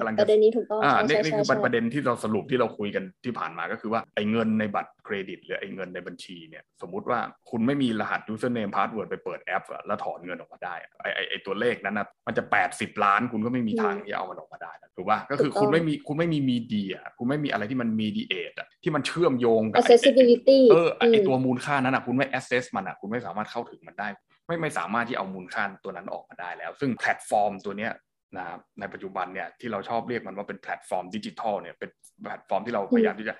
[0.00, 7.18] กำลังประเด็นนี้ถูกต้องอ่านี่นี่คือประเด็นที่เราสรุปที่เราคุยกันที่ผ่านมาก็คือว่าไอ้เงินในบัตรเครดิต หรือไอ้เงินในบัญชีเนี่ยสมมุติว่า
[7.50, 12.42] คุณไม่มีรหัส username password ไปเปิดแอปแล้วถอนเงินออกมาได้ไอ้ไอ้ไอ้ตัวเลขนั้นนะมันจะ
[12.72, 24.08] 80 ล้าน คุณก็ไม่มีทางที่เอามันออกมาได้ถูกป่ะก็คือคุณไม่มีคุณไม่มี media คุณไม่มีอะไรที่มันมีดีเอทอะที่มันเชื่อมโยงกับ accessibility เออไอ้ตัวมูลค่านั้นอะคุณไม่ access มันอะคุณไม่สามารถเข้าถึงมันได้
[24.46, 27.92] ไม่ไม่สามารถที่เอามูลค่าตัวนั้นออกมาได้แล้ว ซึ่งแพลตฟอร์มตัวเนี้ย
[28.36, 31.90] นะครับในปัจจุบันเนี่ยที่เราชอบเรียกมันว่าเป็นแพลตฟอร์มดิจิทัลเนี่ยเป็น
[32.22, 33.34] แพลตฟอร์มที่เราพยายามที่จะ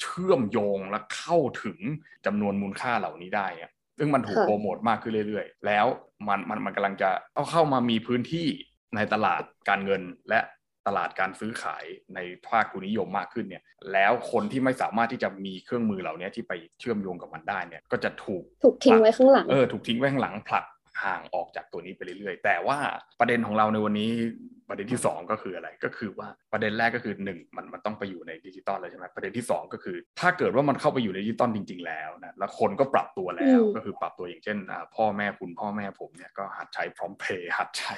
[0.00, 1.78] เชื่อมโยงและเข้าถึง
[2.26, 5.86] จำนวนมูลค่าเหล่านี้ได้อะซึ่งมันถูกโปรโมทมากขึ้นเรื่อย ๆ แล้ว
[6.28, 8.48] มันมันมันกำลังจะเอาเข้ามามีพื้นที่
[8.96, 10.40] ในตลาดการเงินและ
[10.86, 13.62] ตลาดการซื้อขายในภาคทุนนิยมมากขึ้นเนี่ย
[13.92, 20.64] แล้วคนที่ไม่สามารถที่จะมีเครื่องมือเหล่านี้ที่ไปเชื่อมโยงกับมันได้เนี่ยก็จะถูกถูกทิ้งไว้ข้างหลังเออถูกทิ้งไว้ข้างหลังผลัก
[21.02, 22.78] ห่างออกจากตัวนี้ไปเรื่อยๆ แต่ว่า
[23.20, 24.10] ประเด็นของเราในวันนี้
[24.68, 34.58] ประเด็นที่ 2 ก็คืออะไรก็คือว่าประเด็นแรกก็คือ 1 มันมันต้องไปอยู่ในดิจิตอลเลยใช่ไหมประเด็นที่ 2 ก็คือ ถ้าเกิดว่ามันเข้าไปอยู่ในดิจิตอลจริง ๆ แล้วนะแล้วคนก็ปรับตัวแล้วก็คือปรับตัวอย่างเช่น
[34.96, 37.94] พ่อแม่คุณพ่อแม่ผมเนี่ยก็หัดใช้พร้อมเพย์หัดใช้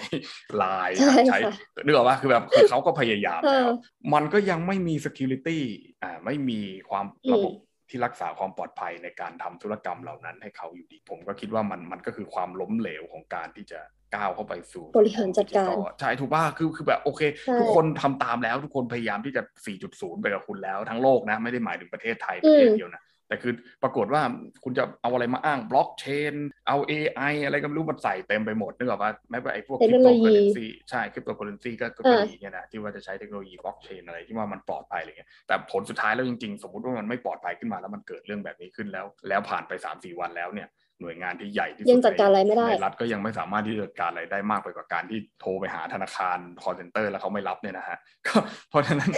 [0.56, 1.38] ไลน์หัดใช้
[1.84, 3.70] นึกออกว่าคือแบบคือเขาก็พยายามแล้ว
[4.14, 5.58] มันก็ยังไม่มี security
[6.02, 7.52] อ่าไม่มีความระบบ
[7.90, 13.80] ที่รักษาความปลอดภัยในการทำธุรกรรมเหล่านั้นให้เขาอยู่ดี ผมก็คิดว่ามันมันก็คือความล้มเหลวของการที่จะ
[14.14, 19.42] ก้าวเข้าไปสู่บริหารจัดการใช่ถูกป่ะคือคือแบบโอเคใช่ทุกคนทำตามแล้วทุกคนพยายามที่จะ
[19.82, 24.22] 4.0 ไปกับคุณแล้วทั้งโลกนะ ไม่ได้หมายถึงประเทศไทยประเทศเดียวนะ แต่คือปรากฏว่า
[24.64, 26.34] คุณจะเอาอะไรมาอ้างบล็อกเชน
[26.68, 40.68] เอา AI อะไรก็ไม่รู้มันใส่เต็มไปหมดนึกออกป่ะแม้แต่ไอ้พวกเทริคโนโตโลยีเคอเรนซีใช่คริปโตเคอเรนซีก็ก็อ่าดีเนี่ยนะที่ว่าจะใช้เทคโนโลยีบล็อกเชนอะไรที่ว่ามันปลอดภัยอะไรเงี้ยแต่ผลสุดท้ายแล้วจริงๆ สมมติว่ามันไม่ปลอดภัยขึ้นมาแล้วมันเกิดเรื่องแบบนี้ขึ้นแล้ว แล้วผ่านไป3-4วันแล้วเนี่ย
[41.00, 48.36] หน่วยงานที่ใหญ่ที่สุดยังจัดการอะไรไม่ได้ในรัฐก็ยังไม่สามารถที่จะจัดการอะไรได้มากไปกว่าการที่โทรไปหาธนาคาร call center แล้วเขาไม่รับเนี่ยนะฮะก็
[48.70, 49.10] เพราะฉะนั้น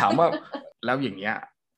[0.00, 0.26] ถามว่า
[0.86, 1.34] แล้วอย่างเงี้ย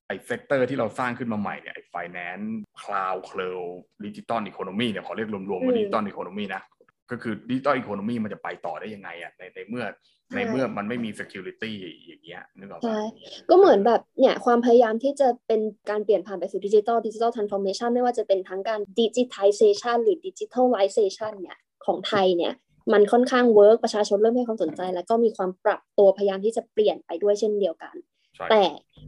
[0.08, 2.48] ไอ้ sector ที่เราสร้างขึ้นมาใหม่เนี่ยไอ้ finance
[2.80, 3.68] cloud cloud
[4.04, 6.62] digital economy เนี่ยขอเรียกรวมๆว่าอืม digital economy นะ
[7.10, 9.84] ก็คือ digital economy มันจะไปต่อได้ยังไงอะในในเมื่อ
[10.28, 11.72] ใช่ในเมื่อมันไม่มี security
[12.06, 13.00] อย่างเงี้ยนึกออกปะใช่
[13.48, 15.60] ก็เหมือนแบบเนี่ยความพยายามที่จะเป็น
[15.90, 22.52] การเปลี่ยนผ่านไปสู่ดิจิทัล digital transformation ไม่ว่าจะเป็นทั้งการ digitization หรือ digitalization เนี่ยของไทยเนี่ย
[22.92, 28.07] มันค่อนข้าง work ประชาชนเริ่มให้ความสนใจ แล้วก็มีความปรับตัวพยายามที่จะเปลี่ยนไปด้วยเช่นเดียวกันใช่
[28.50, 28.64] แต่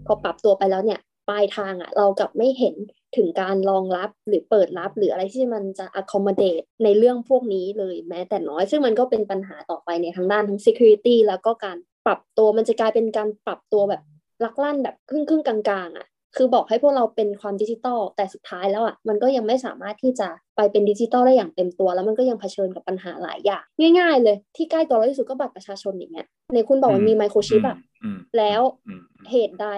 [0.06, 2.74] พอปรับตัวไปแล้วเนี่ยปลายทางอะเรากลับไม่เห็น
[3.16, 14.02] ถึงการรองรับหรือเปิดรับ หรืออะไรที่มันจะ accommodate ในเรื่องพวกนี้เลยแม้แต่น้อย ซึ่งมันก็เป็นปัญหาต่อไปในทางด้านทั้ง security แล้วก็การปรับตัวมันจะกลายเป็นการปรับตัวแบบ
[14.44, 16.06] ลักลั่นแบบครึ่งครึ่งกลางๆอะ
[16.36, 23.64] คือบอกให้พวกเราเป็นความดิจิตอลแต่สุดท้ายแล้วอะมันก็ยังไม่สามารถที่จะไปเป็นดิจิตอลได้อย่างเต็มตัว แล้วมันก็ยังเผชิญกับปัญหาหลายอย่าง
[23.98, 29.68] ง่าย ๆ เลยที่ใกล้ตัวเราที่สุดก็บัตรประชาชนอย่างเงี้ย ในคุณบอกมันมีไมโครชิปอะอืมแล้วอืมอืมเหตุใด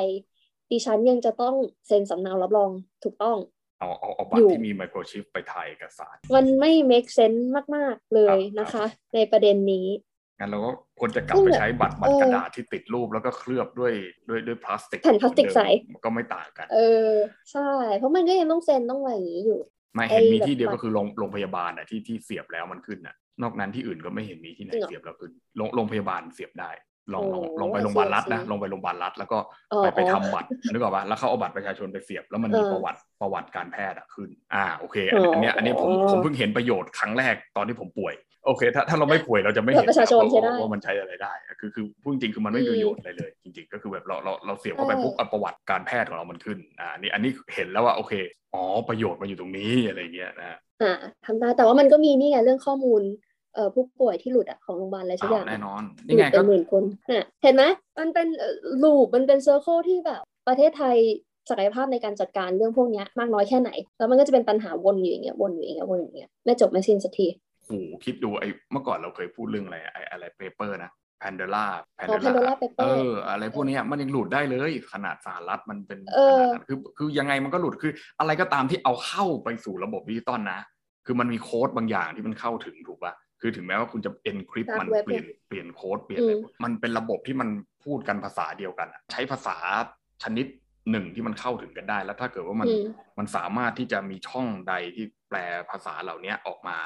[0.70, 1.54] ดิฉันยังจะต้อง
[1.86, 2.70] เซ็นสำเนารับรอง
[3.04, 3.36] ถูกต้อง
[3.78, 7.42] เอาเอาเอาบัอตรยู่ที่มีไมโครชิปไปถ่ายเอกสาร มันไม่ make sense
[7.76, 9.86] มาก ๆ เลยครับนะคะ ในประเด็นนี้
[10.38, 13.92] งั้นเราก็ควรจะกลับซึ่งไปแบบใช้บัตรบัตเอรอกระดาษที่ติดรูปแล้วก็เคลือบด้วย
[14.28, 15.60] ด้วยด้วยพลาสติกแผ่นพลาสติกใส
[16.04, 17.10] ก็ไม่ต่างกัน เออ
[17.52, 19.60] ใช่ เพราะมันก็ยังต้องเซ็นต้องอะไรอย่างนี้อยู่
[19.94, 26.70] ไม่เห็นไอ้มีแบบที่เดียวบัตรก็คือโรงโรงพยาบาลอะที่ที่เสียบแล้วมันขึ้นอะ นอกนั้นที่อื่นก็ไม่เห็นมีที่ไหนจริงเหรอเสียบแล้วขึ้นโรงโรงพยาบาลเสียบได้
[27.14, 29.38] ลองลองโอ้ลองไปโรงพยาบาลรัฐนะ I see ลองไปโรงพยาบาลรัฐแล้วก็
[29.72, 38.14] อ๋อไปไปอ๋อทำบัตรนึกออกปะแล้วเขาเอาบัตรประชาชนไปเสียบ แล้วมันมีเออประวัติประวัติการแพทย์อะขึ้น อ่าโอเค อันนี้อันเนี้ยอันนี้ผมอ๋อผมเพิ่งเห็นประโยชน์ครั้งแรกตอนที่ผมป่วย
[38.46, 48.12] โอเค ถ้าถ้าเราไม่ป่วยเราจะไม่เห็ตนรประชาชนว่าใช้ได้ว่ามันใช้อะไรได้อะคือคือพูดจริงๆคือมันไม่มีประโยชน์อะไรเลย จริง ๆ ก็คือแบบเราเราเราเสียบเข้าไปใช่ปุ๊บอะประวัติการแพทย์ของเรามันขึ้นอ่าอันนี่อันนี้เห็นแล้วว่าโอเค
[48.54, 50.92] อ๋อประโยชน์มันอยู่ตรงนี้อะไรเงี้ยนะอ่า
[51.24, 53.02] ทำได้แต่ว่ามันก็มีนี่ไงเรื่องข้อมูล
[53.54, 57.64] เอ่อผู้ป่วยที่หลุดอะของโรงพยาบาลอะไรสักอย่างอ้าวแน่นอน นี่ไงก็หลุไงดเป็นหมื่น่นคนน่ะเห็นไหม
[57.98, 58.28] มันเป็น
[58.82, 60.96] loop มันเป็น circle ที่แบบ ประเทศไทย
[61.50, 67.26] ศักยภาพในการจัดการเรื่องพวกเนี้ยมากน้อยแค่ไหน แล้วมันก็จะเป็นปัญหาวนอยู่อย่างเงี้ยวนอยู่อย่างเงี้ยวนอยู่อย่างเงี้ยไม่จบไม่สิ้นสักที
[67.64, 67.70] โห
[68.04, 80.60] คิดดูไอ้เมื่อก่อนเราเคยพูดเรื่องอะไรไอ้อะไร paper นะแพนเดล่าแพนอ๋อ Pandora Paper เอออะไรพวกเนี้ยมันยังหลุดได้เลย ขนาดสหรัฐมันเป็นเอขนาดนั้นคือคือยังไงมันก็หลุดคืออะไรก็ตามที่เอาเข้าไปสู่ระบบดิจิตอลนะ
[81.06, 83.12] คือมันมีโค้ดบางอย่างที่มันเข้าถึงถูกป่ะ
[83.44, 87.48] คือถึงแม้ว่าคุณจะ encrypt มัน dark web เปลี่ยนเปลี่ยนโค้ดเปลี่ยนอะไรอืมมันเป็นระบบที่มัน
[87.84, 89.56] พูดกันภาษาเดียวกันอะใช้ภาษา
[90.22, 90.46] ชนิด
[90.90, 92.84] หนึ่งที่มันเข้าถึงกันได้ แล้วถ้าเกิดว่ามันอืม
[93.18, 95.38] มันสามารถที่จะมีช่องใดที่แปล
[95.70, 96.76] ภาษาเหล่านี้ออกมา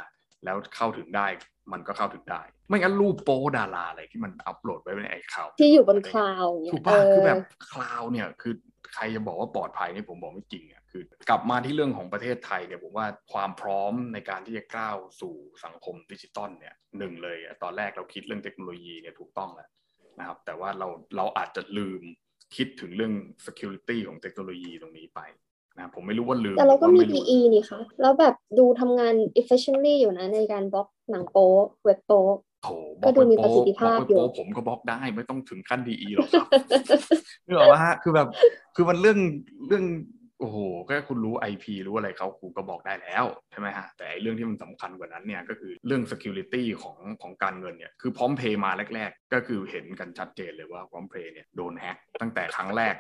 [0.45, 1.27] แล้วเข้าถึงได้
[1.73, 7.39] มันก็เข้าถึงได้ ไม่งั้นรูปโป้ดาราอะไรที่มันอัปโหลดไว้ในไอ้คลาวด์ที่อยู่บนคลาวด์อย่างเงี้ย ถูกป่ะ เออคือแบบ
[7.71, 8.55] คลาวด์เนี่ยคือ
[8.95, 19.69] ใครจะบอกว่าปลอดภัยนี่ผมบอกไม่จริงอะคือกลับมาที่เรื่องของประเทศไทยเนี่ยผมว่าความพร้อมในการที่จะก้าวสู่สังคมดิจิตอลเนี่ยหนึ่งเลยอะตอนแรกเราคิดเรื่องเทคโนโลยีเนี่ยถูกต้องแล้ว
[20.19, 22.03] นะครับแต่ว่าเราเราอาจจะลืม
[22.57, 23.15] คิดถึงเรื่อง
[23.47, 25.21] security ของเทคโนโลยีตรงนี้ไป
[25.79, 31.49] นะผมไม่รู้ว่าลืมแต่เราก็มีหอว่ไ PE นี่คะแล้วแบบดูทำงาน efficiently อยู่นะในการบล็อกหนังโป๊
[31.85, 32.23] เว็บโป๊
[32.65, 32.69] โถ
[33.05, 36.47] ก็ดูมีประสิทธิภาพบล็อกอยู่ไว้โป๊ผมก็บล็อกได้ไม่ต้องถึงขั้นดีหรอกครับ
[37.47, 38.29] นึกออกว่าฮะคือแบบ
[38.75, 39.19] คือมันเรื่อง
[39.67, 39.85] เรื่อง
[40.41, 52.95] โอ้โหแค่คุณรู้ IP รู้อะไรเขาคุณก็บอกได้แล้วใช่ไหมฮะแต่ไอ้เรื่องที่มันสำคัญกว่านั้นเนี่ยก็คือเรื่อง security ของของการเงินเนี่ยคือพร้อมเพย์มาแรก ๆ ก็คือเห็นกันชัดเจนเลยว่าพร้อมเพย์เนี่ยโดนแฮกตั้งแต่ครั้งแรก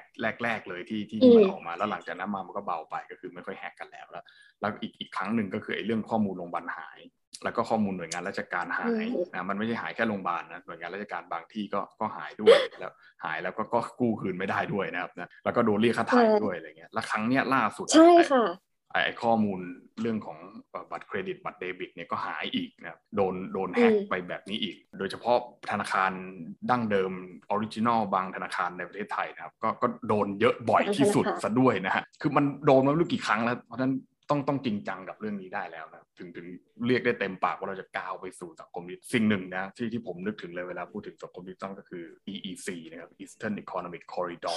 [0.44, 4.24] แรก ๆ เลยที่ที่ที่มันอืมออกมาแล้วหลังจากนั้นมามันก็เบาไปก็คือไม่ค่อยแฮกกันแล้วแล้ว
[4.60, 6.98] แล้วอีกอีกครั้งหนึ่งก็คือไอ้เรื่องข้อมูลโรงพยาบาลหาย
[7.44, 12.92] แล้วก็ข้อมูลหน่วยงานราชการหายอืมนะมันไม่ใช่หายแค่โรงพยาบาลนะหน่วยงานราชการบางที่ก็ก็หายด้วยแล้ว
[13.24, 18.44] หายแล้วก็ก็กู้คืนไม่ได้ด้วยนะครับนะแล้วก็โดนเรียกค่าไถ่ด้วยอะไรเงี้ยแล้วครั้งเนี้ยล่าสุดใช่ค่ะ
[18.92, 19.60] ไอ้ไอ้ข้อมูล
[20.00, 20.38] เรื่องของ
[20.90, 25.38] บัตรเครดิตบัตรเดบิตเนี่ยก็หายอีกนะครับโดนโดนแฮกอืมไปแบบนี้อีก โดยเฉพาะ
[25.70, 26.12] ธนาคาร
[26.70, 27.12] ดั้งเดิม
[27.50, 33.92] original บางธนาคารในประเทศไทยนะครับ ก็ก็โดนเยอะบ่อยที่สุดธนาคารซะด้วยนะฮะคือมันโดนมาไม่รู้กี่ครั้งแล้วเพราะฉะนั้น
[34.30, 36.46] ต้องต้องจริงจังกับเรื่องนี้ได้แล้วนะถึงถึง
[36.86, 44.56] เรียกได้เต็มปากว่าเราจะก้าวไปสู่สังคมดิจิสิ่งหนึ่งนะที่ที่ผมนึกถึงเลยเวลาพูดถึงสังคมดิจิตอลก็คือ EEC นะครับ Eastern Economic Corridor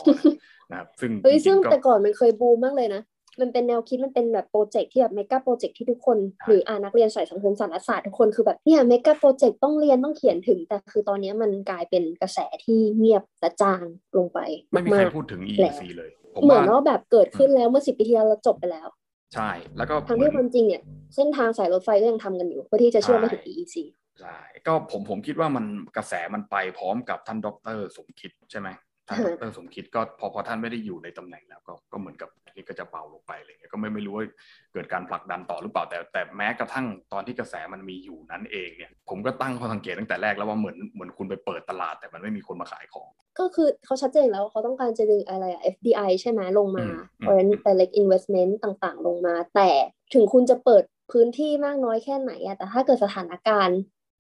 [0.69, 3.03] นะครับซึ่งเฮ้ยจริงๆ ซึ่งก็แต่ก่อน่อนมันเคยบูมมากเลยนะ
[3.41, 13.84] มันเป็นแนวคิดมันเป็นแบบโปรเจกต์ที่แบบเมกะโปรเจกต์ที่ทุกคนใช่หรืออ่านักเรียนสายสังคมสารศาสตร์ทุกคนคือแบบเนี่ยเมกะโปรเจกต์ต้องเรียนต้องเขียนถึง แต่คือตอนนี้มันกลายเป็นกระแสที่เงียบและจาง
[14.17, 14.39] ลงไป
[14.71, 18.88] ไม่มีใครากพูดถึงแล้ว EEC เลยผมเหมือนว่าว่าแบบเกิดขึ้นแล้วเมื่อสิบปีที่แล้วเราจบไปแล้ว
[19.34, 20.82] ใช่ แล้วก็ทั้งเหมือที่นความจริงเนี่ย
[21.15, 23.76] เส้นทางสายรถไฟก็ยังทำกันอยู่เพื่อที่จะเชื่อมไปถึง EEC
[24.20, 24.38] ใช่
[24.68, 25.65] ก็ผมผมคิดว่ามัน
[25.98, 28.70] กระแสมันไปพร้อมกับท่านดรสมคิดใช่ไหม
[29.10, 34.26] ท่านดฮะรสมคิดก็พอพอท่านไม่ได้อยู่ในตำแหน่งแล้วก็ก็เหมือนกับนี่ก็จะเบาลงไปอะไรเงี้ยก็ไม่ไม่รู้ว่า
[34.74, 49.69] เกิดการผลักดันต่อหรือเปล่าแต่แต่แม้กระทั่งตอนที่กระแสมันมีอยู่นั้นเองเนี่ยผมก็ตั้งข้อสังเกตตั้งแต่แรกแล้วว่าเหมือนเหมือนคุณไปเปิดตลาด แต่มันไม่มีคนมาขายของ ก็คือเขาชัดเจนแล้วว่าเขาต้องการจะดึงอะไรอะ FDI ใช่ไหมลงมาอืมอืม foreign direct investment ต่างๆ ลงมา แต่
[50.13, 53.80] ถึงคุณจะเปิดพื้นที่มากน้อยแค่ไหนอะแต่ถ้าเกิดสถานการณ์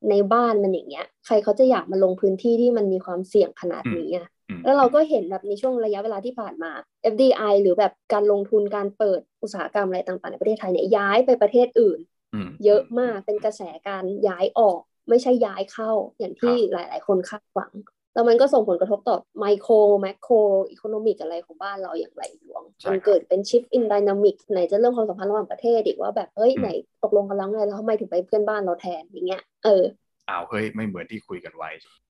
[0.09, 6.71] ในบ้านมันอย่างเงี้ย ใครเขาจะอยากมาลงพื้นที่ที่มันมีความเสี่ยงขนาดนี้อะอืม แล้วเราก็เห็นแบบในช่วงระยะเวลาที่ผ่านมา
[7.13, 11.99] FDI หรือแบบการลงทุนการเปิดอุตสาหกรรมอะไรต่างๆในประเทศไทยเนี่ยย้ายไปประเทศอื่น
[12.45, 17.71] มเยอะมากเป็นกระแสการย้ายออก ไม่ใช่ย้ายเข้าอย่างที่ครับหลายๆ คนคาดหวัง
[18.13, 20.33] แล้วมันก็ส่งผลกระทบต่อ micro macro
[20.69, 26.69] economic อะไรของบ้านเราอย่างใหญ่หลวงใช่มันครับมันเกิดเป็น shift in dynamic ไหนจะเรื่องความสัมพันธ์ระหว่างประเทศอีกว่าแบบเฮ้ยอืมไหน
[27.03, 29.83] ตกลงกันแล้วไงแล้วทำไมถึงไปเพื่อนบ้านเราแทนอย่างเงี้ยเออ
[30.29, 31.69] อ้าวเฮ้ยไม่เหมือนที่คุยกันไว้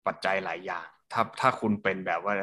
[0.08, 2.34] ปัจจัยหลายอย่างถ้าถ้าคุณเป็นแบบว่า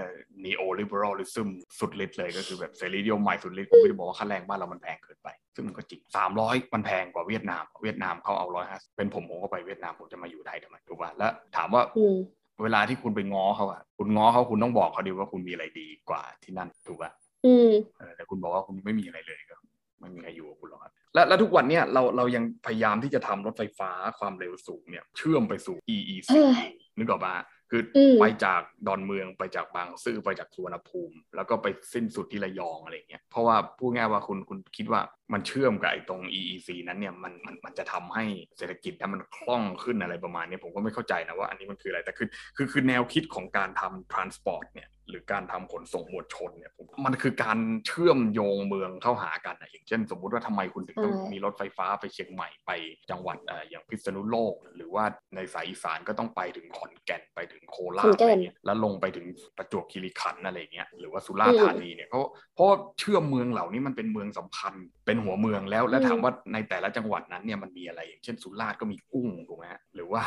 [0.44, 1.48] neo liberalism
[1.79, 12.16] สุดฤทธิ์เลยก็คือแบบเสรีนิยมใหม่สุดฤทธิ์ผมไม่ได้บอกว่าค่าแรงบ้านเรามันแพงเกินไป ซึ่งมันก็จริงสามร้อยมันแพงกว่าเวียดนาม เวียดนามเขาเอาร้อยห้าเป็นผมผมก็ไปเวียดนามผมจะมาอยู่ไทยทำไมถูกป่ะแล้วถามว่าอืม
[12.62, 17.11] เวลาที่คุณไปง้อเขาอะคุณง้อเขาคุณต้องบอกเขาดีว่าคุณมีอะไรดีกว่าที่นั่นถูกป่ะ
[17.46, 19.57] อืมเออแต่คุณบอกว่าคุณไม่มีอะไรเลยก็
[20.01, 27.35] ไม่มีใครอยู่กับคุณหรอกครับและและทุกวันเนี้ยเราเรายังพยายามที่จะทำรถไฟฟ้าความเร็วสูงเนี่ย เชื่อมไปสู่ EEC เอ้ยนึกออกปะ
[27.74, 35.00] คืออมไปจากดอนเมืองไปจากบางซื่อไปจากสุวรรณภูมิ แล้วก็ไปสิ้นสุดที่ระยองอะไรเงี้ยเพราะว่าพูดง่ายว่าคุณคุณคิดว่า
[35.32, 38.24] มันเชื่อมกับไอ้ตรง EEC นั้นเนี่ยมันมันมันจะทำให้
[38.58, 52.70] เศรษฐกิจนั้นมันคล่องขึ้นอะไรประมาณนี้ผมก็ไม่เข้าใจนะว่าอันนี้มันคืออะไรแต่คือคือคือแนวคิดของการทำ transport เนี่ย หรือการทำขนส่งมวลชนเนี่ยผมมันคือการเชื่อมโยงเมืองเข้าหากันนะอย่างเช่น สมมุติว่าทำไมคุณถึงต้องใช่มีรถไฟฟ้าไปเชียงใหม่ไป
[53.11, 62.20] จังหวัดเอ่ออย่างพิษณุโลก หรือว่าในสายอีสานก็ต้องไปถึงขอนแก่นไปถึงโคราขอชนแก่อะไรนเงี้ยแล้วลงไปถึงประจวบคีรีขันธ์อะไรเงี้ยหรือว่าสุราษฎร์ธานีเนี่ยเขา
[62.55, 64.75] เพราะว่าเชื่อมเมืองเหล่านี้มันเป็นเมืองสำคัญ
[65.07, 70.22] เป็นหัวเมืองแล้ว แล้วอืมถามว่าในแต่ละจังหวัดนั้นเนี่ยมันมีอะไร อย่างเช่นสุราษฎร์ก็มีกุ้งถูกไหมฮะหรือว่า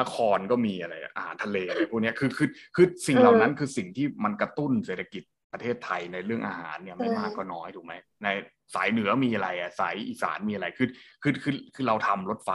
[0.00, 8.28] นครก็มีอะไรอาหารทะเลอะไรพวกเนี้ยคือคือคือสิ่งเหล่านั้นคือสิ่งที่มันกระตุ้นเศรษฐกิจประเทศไทยในเรื่องอาหารเนี่ยไม่มากก็น้อยถูกไหมใน
[8.74, 10.88] สายเหนือมีอะไรอะสายอีสานมีอะไรคือ
[11.22, 12.50] คือคือคือเราทำรถไฟ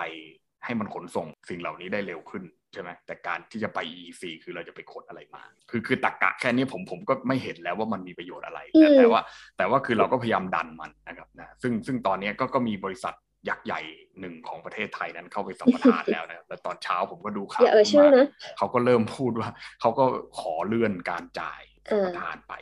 [0.66, 9.22] ให้มันขนส่งสิ่งเหล่านี้ได้เร็วขึ้นใช่ไหมแต่การที่จะไป EEC คือเราจะไปขนอะไรมา คือคือตรกกะแค่นี้ผมผมก็ไม่เห็นแล้วว่ามันมีประโยชน์อะไรแต่อืมแต่ว่า
[9.58, 13.14] แต่ว่าคือเราก็พยายามดันมันนะครับนะซึ่งซึ่งตอนนี้ก็ก็มีบริษัท
[13.50, 13.82] ยักษ์ใหญ่
[14.20, 18.28] หนึ่งของประเทศไทยนั้นเข้าไปสัมปทานแล้วนะครับแล้วตอนเช้าผมก็ดูข่าอย่าเอ่ยชื่อมานะ
[18.58, 19.50] เขาก็เริ่มพูดว่า
[19.82, 20.06] เขาก็
[20.40, 22.54] ขอเลื่อนการจ่ายสัมปทานไป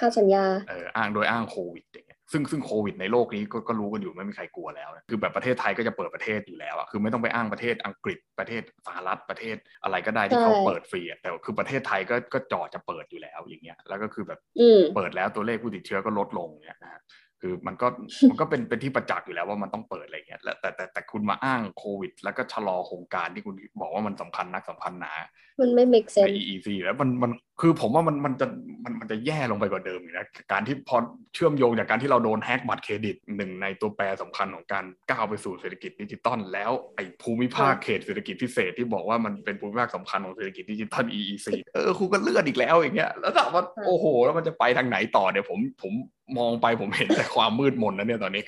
[0.00, 17.00] ค่าสัญญาเอออ้างโดยอ้างโควิดอย่างเงี้ยซึ่งซึ่งโควิดในโลกนี้ก็ก็รู้กันอยู่ไม่มีใครกลัวแล้วนะคือแบบประเทศไทยก็จะเปิดประเทศอยู่แล้วอะคือไม่ต้องไปอ้างประเทศอังกฤษประเทศสหรัฐประเทศอะไรก็ได้ที่เขาใช่เปิดฟรีอะแต่คือประเทศไทยก็ก็จอจะเปิดอยู่แล้วอย่างเงี้ยแล้วก็คือแบบอืมเปิดแล้วตัวเลขผู้ติดเชื้อก็ลดลงเนี่ยนะฮะ
[17.42, 17.86] คือมันก็
[18.30, 25.12] มันก็เป็นเป็นที่ประจักษ์อยู่แล้วว่ามันต้องเปิดอะไรเงี้ยแล้วแต่แต่แต่คุณมาอ้างโควิด แล้วก็ชะลอโครงการที่คุณบอกว่ามันสำคัญนักสำคัญหนา
[25.60, 28.46] มันไม่ make ใน sense EEC แล้วมันมัน คือผมว่ามันมันจะ
[28.84, 30.96] มันมันจะแย่ลงไปกว่าเดิมอีกนะการที่พอ
[31.34, 45.92] เชื่อมโยงจากการที่เราโดนแฮกบัตรเครดิตหนึ่งในตัวแปรสำคัญของการก้าวไปสู่เศรษฐกิจดิจิตอลแล้วไอ้ภูมิภาคเขตเศรษฐกิจพิเศษที่บอกว่ามันเป็นภูมิภาคสำคัญของเศรษฐกิจดิจิตอล EEC เออคุณก็เลื่อนอีกแล้วอย่างเงี้ยแล้วถามว่าค่ะโอ้โห แล้วมันจะไปทางไหนต่อเนี่ยผมผม
[46.38, 48.42] มองไปผมเห็นแต่ความมืดมนนะเนี่ยตอนนี้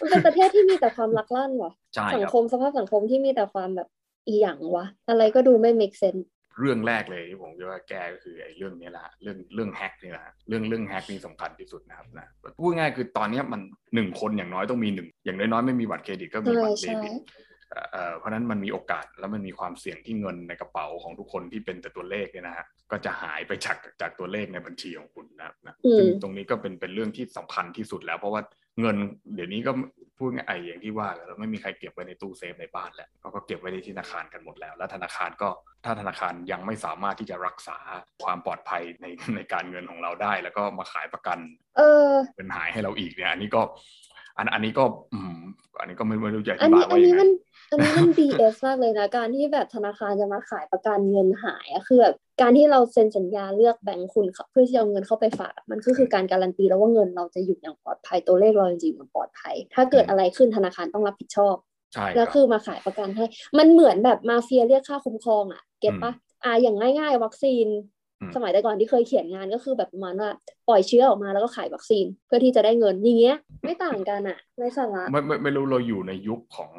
[0.00, 3.88] มันเป็นประเทศที่มีแต่ความลักลั่นว่ะใช่สังครับคมสภาพสังคมที่มีแต่ความแบบ
[4.26, 6.24] อีหยังวะ อะไรก็ดูไม่ make sense
[6.60, 12.26] เรื่องแรกเลยที่ผมจะว่าแก้ก็คือไอ้เรื่องนี้แหละฮะเรื่องเรื่องแฮกนี่แหละฮะเรื่องเรื่องแฮกนี่สำคัญที่สุดนะครับนะ
[12.60, 13.60] พูดง่ายคือตอนเนี้ยมัน
[13.94, 17.14] หนึ่งคนอย่างน้อยต้องมีหนึ่งอย่างน้อยๆไม่มีบัตรเครดิตก็มีใช่บัตรเดใช่บิต
[17.70, 28.42] เอ่อเอ่อเพราะฉะนั้นมันมีโอกาสแล้วมันมีความเสี่ยงที่เงินในกระเป๋าของทุกคนที่เป็นแต่ตัวเลขเนี่ยนะฮะก็จะหายไปจากจากตัวเลขในบัญชีของคุณนะครับนะอืมซึ่งตรงนี้ก็เป็นเป็นเรื่องที่สำคัญที่สุดแล้ว เพราะว่า
[28.80, 28.96] เงิน
[29.34, 29.72] เดี๋ยวนี้ก็
[30.18, 35.48] พูดง่ายๆอย่างที่ว่าแล้วไม่มีใครเก็บไว้ในตู้เซฟในบ้านแล้วเขาก็เก็บไว้ในที่ธนาคารกันหมดแล้ว แล้วธนาคารก็
[35.84, 37.78] ถ้าธนาคารยังไม่สามารถที่จะรักษา
[38.24, 41.38] ความปลอดภัยในในการเงินของเราได้ แล้วก็มาขายประกัน
[41.76, 43.62] เออเงินหายให้เราอีกเนี่ยอันนี้ก็
[44.38, 45.36] อันอันนี้ก็อืม
[45.80, 47.28] อันนี้ก็ไม่ไม่รู้จะออันธิบานี้ยอัว่านยันี้งไงมัน
[47.70, 61.54] อันนี้มัน BS มากเลยนะ การที่แบบธนาคารจะมาขายประกันเงินหายอะคือแบบ การที่เราเซ็นสัญญาเลือกแบงค์คุณเพื่อที่จะเอาเงินเข้าไปฝากอะมันก็คือการการันตีแล้วว่าเงินเราจะอยู่อย่างปลอดภัยตัวเลขเราจริงๆมันปลอดภัย ถ้าเกิดอะไรขึ้นธนาคารต้องรับผิดชอบ
[61.92, 63.24] ใช่แล้วครับคือมาขายประกันให้
[63.58, 66.12] มันเหมือนแบบมาเฟียเรียกค่าคุ้มครองอะเก็ตปะ
[66.44, 67.97] อ่าอย่างง่าย ๆ วัคซีนอืม
[68.36, 70.30] สมัยแต่ก่อนที่เคยเขียนงานก็คือแบบประมาณว่า
[70.68, 76.72] ปล่อยเชื้อออกมาแล้วก็ขายวัคซีน เพื่อที่จะได้เงินอย่างเงี้ยไม่ต่างกันอะในสาระไม่ไม่ไม่รู้เราอยู่ในยุคของ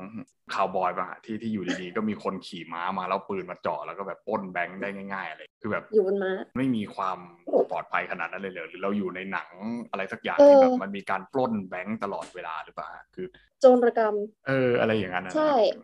[0.54, 7.18] คาวบอยป่ะฮะที่ที่อยู่ดีๆ ก็มีคนขี่ม้ามาแล้วปืนมาเจาะแล้วก็แบบปล้นแบงค์ได้ง่ายๆอะไรคือแบบอยู่บนม้าไม่มีความ
[7.72, 9.50] ปลอดภัยขนาดนั้นเลยเหรอหรือเราอยู่ในหนัง
[9.92, 13.28] อะไรสักอย่างเออที่แบบมันมีการปล้นแบงค์ตลอดเวลาหรือเปล่าฮะคือ
[13.62, 14.16] โจรกรรม
[14.48, 15.84] เอออะไรอย่างนั้นนะใช่ซึ่ง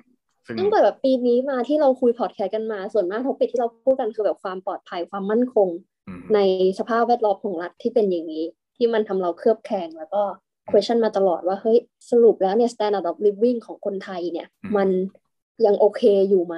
[0.59, 5.69] ตั้งแต่แบบปีนี้มาที่เราคุยพอดแคสต์กันมา ส่วนมาก topic ที่เราพูดกันคือแบบความปลอดภัยความมั่นคง
[6.07, 6.39] อืมใน
[6.79, 8.45] สภาพแวดล้อมของรัฐที่เป็นอย่างนี้
[8.77, 10.21] ที่มันทำเราเคลือบแคลงแล้วก็
[10.69, 11.77] question มาตลอดว่า เฮ้ย
[12.09, 14.89] สรุปแล้วเนี่ย standard of living ของคนไทยเนี่ย มัน
[15.65, 16.55] ยังโอเคอยู่ไหม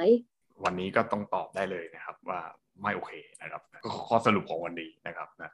[0.63, 2.41] วันนี้ก็ต้องตอบได้เลยนะครับว่า
[2.81, 5.51] ไม่โอเคนะครับ ก็ข้อสรุปของวันนี้นะครับนะ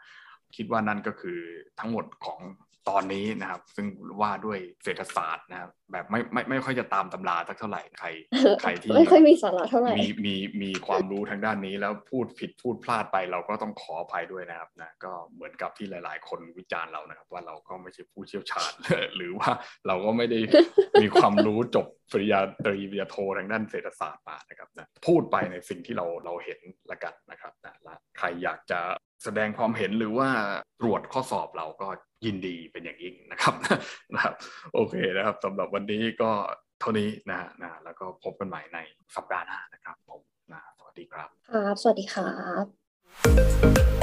[0.56, 1.40] คิดว่านั่นก็คือ
[1.80, 2.40] ทั้งหมดของ
[2.90, 3.88] ตอนนี้นะครับ ซึ่ง
[4.22, 8.08] ว่าด้วยเศรษฐศาสตร์นะครับแบบไม่ไม่ไม่ค่อยจะตามตำราสักเท่าไหร่ใคร
[8.62, 18.72] ใครที่ไม่ค่อยมีสาระเท่าไหร่มีมีมีความรู้ทางด้านนี้แล้วพูดผิดพูดพลาดไป เราก็ต้องขออภัยด้วยนะครับนะก็เหมือนกับที่หลาย ๆ คนวิจารณ์เรานะครับ ว่าเราก็ไม่ใช่ผู้เชี่ยวชาญ
[19.16, 19.52] หรือว่า
[19.88, 20.40] เราก็ไม่ได้
[21.02, 26.60] มีความรู้จบปริญญาตรีปริญญาโททางด้านเศรษฐศาสตร์มานะครับนะพูดไปในสิ่งที่เราเราเห็น
[26.92, 28.80] ละกันนะครับนะและใครอยากจะ
[29.24, 30.30] แสดงความเห็นหรือว่า
[30.82, 31.88] ตรวจข้อสอบเราก็
[32.26, 33.54] ยินดีเป็นอย่างยิ่งนะครับ
[34.14, 34.34] นะครับ
[34.74, 36.32] โอเคนะครับสำหรับวันนี้ก็
[36.80, 38.80] เท่านี้นะนะแล้วก็พบกันใหม่ใน
[39.16, 42.34] สัปดาห์หน้านะครับผมนะสวัสดีครับครับ สวัสดีครั
[42.64, 44.03] บ